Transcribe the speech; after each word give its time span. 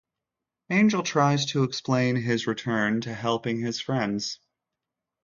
Angel 0.71 1.03
tries 1.03 1.45
to 1.45 1.61
explain 1.61 2.15
his 2.15 2.47
return 2.47 3.01
to 3.01 3.13
helping 3.13 3.59
his 3.59 3.79
friends. 3.79 4.39